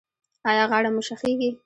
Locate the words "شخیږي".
1.07-1.49